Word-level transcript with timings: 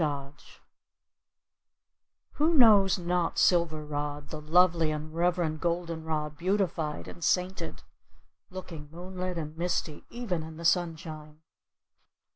THOMAS 0.01 0.59
Who 2.37 2.55
knows 2.55 2.97
not 2.97 3.37
Silver 3.37 3.85
rod, 3.85 4.29
the 4.29 4.41
lovely 4.41 4.89
and 4.89 5.13
reverend 5.13 5.61
Golden 5.61 6.03
rod 6.05 6.35
beautified 6.39 7.07
and 7.07 7.23
sainted, 7.23 7.83
looking 8.49 8.89
moonlit 8.91 9.37
and 9.37 9.55
misty 9.55 10.03
even 10.09 10.41
in 10.41 10.57
the 10.57 10.65
sunshine! 10.65 11.41